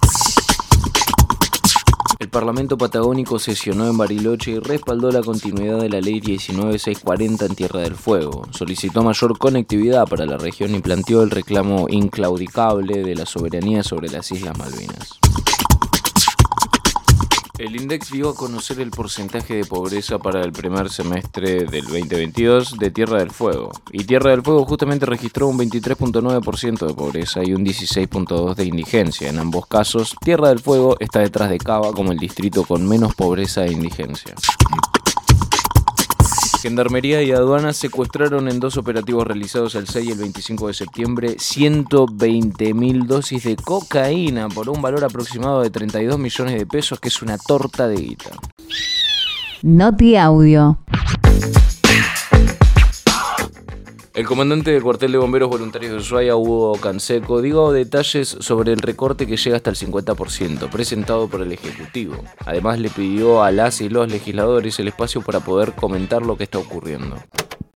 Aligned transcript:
El 2.29 2.33
Parlamento 2.33 2.77
Patagónico 2.77 3.39
sesionó 3.39 3.89
en 3.89 3.97
Bariloche 3.97 4.51
y 4.51 4.59
respaldó 4.59 5.11
la 5.11 5.23
continuidad 5.23 5.81
de 5.81 5.89
la 5.89 5.99
Ley 5.99 6.21
19640 6.21 7.47
en 7.47 7.55
Tierra 7.55 7.81
del 7.81 7.95
Fuego. 7.95 8.47
Solicitó 8.51 9.03
mayor 9.03 9.39
conectividad 9.39 10.07
para 10.07 10.27
la 10.27 10.37
región 10.37 10.75
y 10.75 10.81
planteó 10.81 11.23
el 11.23 11.31
reclamo 11.31 11.87
inclaudicable 11.89 13.03
de 13.03 13.15
la 13.15 13.25
soberanía 13.25 13.83
sobre 13.83 14.11
las 14.11 14.31
Islas 14.31 14.59
Malvinas. 14.59 15.19
El 17.59 17.75
INDEX 17.75 18.13
dio 18.13 18.31
a 18.31 18.37
conocer 18.37 18.79
el 18.79 18.93
porcentaje 18.93 19.57
de 19.57 19.65
pobreza 19.65 20.21
para 20.21 20.45
el 20.45 20.53
primer 20.53 20.91
semestre 20.91 21.65
del 21.65 21.87
2022 21.87 22.79
de 22.79 22.91
Tierra 22.93 23.19
del 23.19 23.33
Fuego. 23.33 23.73
Y 23.91 24.05
Tierra 24.05 24.31
del 24.31 24.43
Fuego 24.43 24.65
justamente 24.65 25.07
registró 25.07 25.49
un 25.49 25.59
23.9% 25.59 26.87
de 26.87 26.95
pobreza 26.95 27.41
y 27.45 27.55
un 27.55 27.65
16.2% 27.65 28.55
de 28.55 28.65
indigencia. 28.65 29.29
En 29.29 29.41
ambos 29.41 29.67
casos, 29.67 30.15
Tierra 30.21 30.51
del 30.51 30.61
Fuego 30.61 30.97
está 31.01 31.19
detrás 31.19 31.51
de 31.51 31.59
Cava 31.59 31.91
como 31.93 32.13
el 32.13 32.19
distrito 32.19 32.63
con 32.63 32.89
menos 32.89 33.17
pobreza 33.17 33.65
e 33.65 33.73
indigencia. 33.73 34.37
Gendarmería 36.61 37.23
y 37.23 37.31
aduanas 37.31 37.77
secuestraron 37.77 38.49
en 38.49 38.59
dos 38.59 38.77
operativos 38.77 39.25
realizados 39.25 39.77
el 39.77 39.87
6 39.87 40.09
y 40.09 40.13
el 40.13 40.19
25 40.19 40.67
de 40.67 40.75
septiembre 40.75 41.37
120.000 41.37 43.07
dosis 43.07 43.45
de 43.45 43.55
cocaína 43.55 44.49
por 44.49 44.69
un 44.69 44.83
valor 44.83 45.05
aproximado 45.05 45.63
de 45.63 45.71
32 45.71 46.19
millones 46.19 46.59
de 46.59 46.67
pesos, 46.67 46.99
que 46.99 47.09
es 47.09 47.23
una 47.23 47.39
torta 47.39 47.87
de 47.87 47.97
guita. 47.97 48.31
Noti 49.63 50.17
Audio. 50.17 50.79
El 54.19 54.27
comandante 54.27 54.73
del 54.73 54.83
cuartel 54.83 55.13
de 55.13 55.19
bomberos 55.19 55.49
voluntarios 55.49 55.93
de 55.93 55.99
Ushuaia, 55.99 56.35
Hugo 56.35 56.73
Canseco, 56.73 57.41
dio 57.41 57.71
detalles 57.71 58.29
sobre 58.29 58.73
el 58.73 58.81
recorte 58.81 59.29
que 59.29 59.37
llega 59.37 59.59
hasta 59.59 59.71
el 59.71 59.77
50%, 59.77 60.69
presentado 60.71 61.29
por 61.29 61.41
el 61.41 61.53
Ejecutivo. 61.53 62.17
Además, 62.45 62.81
le 62.81 62.91
pidió 62.91 63.45
a 63.45 63.53
las 63.53 63.81
y 63.81 63.89
los 63.89 64.11
legisladores 64.11 64.77
el 64.81 64.89
espacio 64.89 65.23
para 65.23 65.39
poder 65.39 65.73
comentar 65.75 66.23
lo 66.23 66.37
que 66.37 66.43
está 66.43 66.59
ocurriendo. 66.59 67.15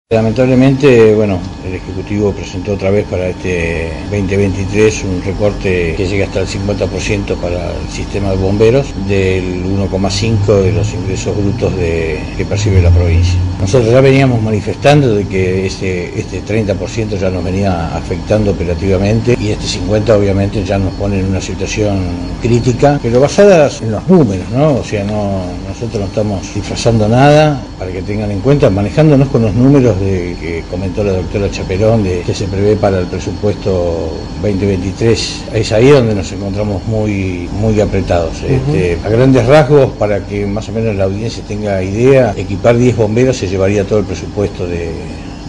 Lamentablemente, 0.10 1.14
bueno, 1.14 1.42
el 1.70 1.76
Ejecutivo 1.76 2.32
presentó 2.32 2.74
otra 2.74 2.90
vez 2.90 3.06
para 3.06 3.30
este 3.30 3.92
2023 4.12 5.04
un 5.04 5.22
recorte 5.24 5.94
que 5.96 6.08
llega 6.08 6.26
hasta 6.26 6.42
el 6.42 6.48
50% 6.48 7.36
para 7.36 7.72
el 7.72 7.90
sistema 7.90 8.32
de 8.32 8.38
bomberos 8.38 8.88
del 9.08 9.64
1,5 9.66 10.62
de 10.62 10.72
los 10.74 10.94
ingresos 10.94 11.38
brutos 11.38 11.74
que 11.74 12.46
percibe 12.46 12.82
la 12.82 12.90
provincia. 12.90 13.40
Nosotros 13.60 13.92
ya 13.92 14.02
veníamos 14.02 14.42
manifestando 14.42 15.16
de 15.16 15.26
que 15.26 15.68
este, 15.68 16.20
este 16.20 16.44
30% 16.44 17.18
ya 17.18 17.30
nos 17.30 17.44
venía 17.44 17.96
afectando 17.96 18.52
operativamente 18.52 19.38
y 19.40 19.50
este 19.50 19.66
50% 19.80 20.10
obviamente 20.18 20.64
ya 20.64 20.78
nos 20.78 20.94
pone 20.94 21.20
en 21.20 21.26
una 21.26 21.42
situación 21.42 22.00
crítica, 22.42 23.00
pero 23.02 23.20
basadas 23.20 23.82
en 23.82 23.92
los 23.92 24.08
números, 24.08 24.50
¿no? 24.52 24.76
O 24.76 24.84
sea, 24.84 25.04
no, 25.04 25.44
nosotros 25.68 26.00
no 26.02 26.06
estamos 26.06 26.54
disfrazando 26.54 27.08
nada, 27.08 27.62
para 27.78 27.92
que 27.92 28.02
tengan 28.02 28.30
en 28.32 28.42
cuenta, 28.42 28.70
manejándonos 28.70 29.30
con 29.30 29.42
los 29.42 29.54
números 29.54 30.00
de, 30.00 30.36
que 30.40 30.64
comentó 30.70 31.04
la 31.04 31.14
doctora 31.14 31.50
Chaperón, 31.60 32.04
de 32.04 32.22
que 32.22 32.34
se 32.34 32.46
prevé 32.48 32.78
para 32.78 33.00
el 33.00 33.08
presupuesto 33.08 34.14
2023. 34.42 35.46
Es 35.54 35.72
ahí 35.74 35.90
donde 35.90 36.16
nos 36.16 36.32
encontramos 36.32 36.86
muy, 36.86 37.50
muy 37.52 37.82
apretados. 37.82 38.42
Este, 38.44 38.98
a 39.04 39.10
grandes 39.10 39.46
rasgos, 39.46 39.92
para 39.98 40.26
que 40.26 40.46
más 40.46 40.70
o 40.70 40.72
menos 40.72 40.96
la 40.96 41.04
audiencia 41.04 41.44
tenga 41.46 41.84
idea, 41.84 42.34
equipar 42.38 42.78
10 42.78 42.96
bomberos 42.96 43.36
se 43.36 43.50
llevaría 43.50 43.84
todo 43.84 44.00
el 44.00 44.06
presupuesto 44.06 44.66
de, 44.66 44.90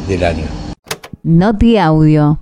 del 0.08 0.24
año. 0.24 0.44
Noti 1.22 1.78
Audio. 1.78 2.40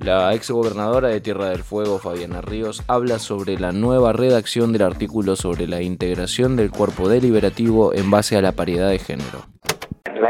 La 0.00 0.34
ex 0.34 0.50
gobernadora 0.50 1.08
de 1.08 1.20
Tierra 1.20 1.50
del 1.50 1.62
Fuego, 1.62 2.00
Fabiana 2.00 2.40
Ríos, 2.40 2.82
habla 2.88 3.20
sobre 3.20 3.56
la 3.56 3.70
nueva 3.70 4.12
redacción 4.12 4.72
del 4.72 4.82
artículo 4.82 5.36
sobre 5.36 5.68
la 5.68 5.80
integración 5.80 6.56
del 6.56 6.72
cuerpo 6.72 7.08
deliberativo 7.08 7.94
en 7.94 8.10
base 8.10 8.36
a 8.36 8.42
la 8.42 8.50
paridad 8.50 8.90
de 8.90 8.98
género. 8.98 9.51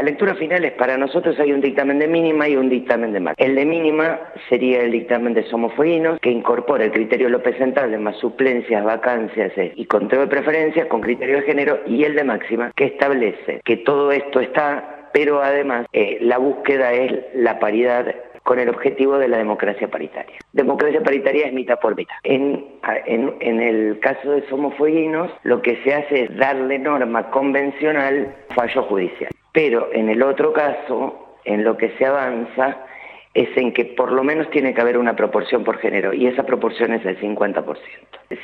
La 0.03 0.09
lectura 0.09 0.35
final 0.35 0.65
es 0.65 0.73
para 0.73 0.97
nosotros 0.97 1.39
hay 1.39 1.53
un 1.53 1.61
dictamen 1.61 1.97
de 1.97 2.09
mínima 2.09 2.49
y 2.49 2.57
un 2.57 2.67
dictamen 2.67 3.13
de 3.13 3.21
máxima. 3.21 3.47
El 3.47 3.55
de 3.55 3.65
mínima 3.65 4.19
sería 4.49 4.81
el 4.81 4.91
dictamen 4.91 5.33
de 5.33 5.43
Somos 5.43 5.71
que 6.21 6.29
incorpora 6.29 6.83
el 6.83 6.91
criterio 6.91 7.29
López 7.29 7.55
Central 7.57 7.97
más 7.99 8.17
suplencias, 8.17 8.83
vacancias 8.83 9.57
eh, 9.57 9.71
y 9.77 9.85
control 9.85 10.23
de 10.23 10.27
preferencias 10.27 10.87
con 10.87 10.99
criterio 10.99 11.37
de 11.37 11.43
género, 11.43 11.79
y 11.87 12.03
el 12.03 12.15
de 12.15 12.25
máxima, 12.25 12.73
que 12.75 12.83
establece 12.83 13.61
que 13.63 13.77
todo 13.77 14.11
esto 14.11 14.41
está, 14.41 15.09
pero 15.13 15.41
además 15.41 15.85
eh, 15.93 16.17
la 16.19 16.37
búsqueda 16.37 16.91
es 16.91 17.13
la 17.35 17.59
paridad 17.59 18.13
con 18.43 18.59
el 18.59 18.67
objetivo 18.67 19.17
de 19.17 19.29
la 19.29 19.37
democracia 19.37 19.87
paritaria. 19.87 20.35
Democracia 20.51 21.01
paritaria 21.01 21.47
es 21.47 21.53
mitad 21.53 21.79
por 21.79 21.95
mitad. 21.95 22.15
En, 22.23 22.65
el 23.39 23.99
caso 24.01 24.31
de 24.31 24.45
Somos 24.49 24.73
lo 25.43 25.61
que 25.61 25.77
se 25.83 25.93
hace 25.93 26.23
es 26.23 26.35
darle 26.35 26.77
norma 26.77 27.31
convencional 27.31 28.35
fallo 28.49 28.83
judicial. 28.83 29.32
Pero 29.53 29.89
en 29.93 30.09
el 30.09 30.21
otro 30.23 30.51
caso, 30.51 31.37
en 31.45 31.63
lo 31.63 31.77
que 31.77 31.91
se 31.97 32.05
avanza, 32.05 32.85
es 33.33 33.49
en 33.57 33.73
que 33.73 33.85
por 33.85 34.11
lo 34.11 34.23
menos 34.23 34.49
tiene 34.51 34.73
que 34.73 34.81
haber 34.81 34.97
una 34.97 35.15
proporción 35.15 35.63
por 35.63 35.79
género 35.79 36.13
y 36.13 36.27
esa 36.27 36.43
proporción 36.43 36.93
es 36.93 37.05
el 37.05 37.19
50%. 37.19 37.63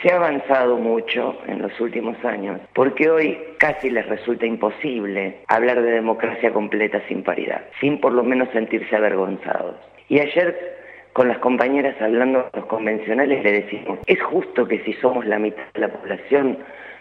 Se 0.01 0.11
ha 0.11 0.15
avanzado 0.15 0.77
mucho 0.77 1.37
en 1.47 1.61
los 1.61 1.79
últimos 1.79 2.23
años 2.25 2.59
porque 2.73 3.09
hoy 3.09 3.37
casi 3.57 3.89
les 3.89 4.07
resulta 4.07 4.45
imposible 4.45 5.41
hablar 5.47 5.81
de 5.81 5.91
democracia 5.91 6.51
completa 6.51 7.01
sin 7.07 7.23
paridad, 7.23 7.65
sin 7.79 7.99
por 7.99 8.13
lo 8.13 8.23
menos 8.23 8.49
sentirse 8.51 8.95
avergonzados. 8.95 9.75
Y 10.07 10.19
ayer 10.19 10.78
con 11.19 11.28
las 11.28 11.40
compañeras 11.40 12.02
hablando 12.02 12.50
los 12.53 12.66
convencionales 12.68 13.44
le 13.44 13.52
decimos, 13.52 14.00
es 14.06 14.24
justo 14.24 14.66
que 14.66 14.80
si 14.85 14.94
somos 15.02 15.25
la 15.25 15.38
mitad 15.38 15.63
de 15.74 15.81
la 15.81 15.90
población 15.90 16.59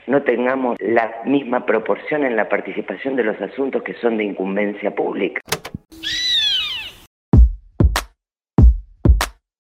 no 0.09 0.23
tengamos 0.23 0.77
la 0.81 1.23
misma 1.25 1.65
proporción 1.65 2.25
en 2.25 2.35
la 2.35 2.49
participación 2.49 3.15
de 3.15 3.23
los 3.23 3.41
asuntos 3.41 3.85
que 3.85 3.95
son 3.95 4.17
de 4.17 4.25
incumbencia 4.25 4.91
pública. 4.93 5.41